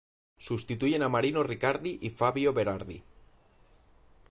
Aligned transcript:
Sustituyen 0.45 1.03
a 1.03 1.09
Marino 1.15 1.43
Riccardi 1.43 1.99
y 2.01 2.09
Fabio 2.09 2.53
Berardi. 2.53 3.03